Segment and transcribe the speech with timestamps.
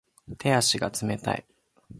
[0.41, 1.45] 手足が冷たい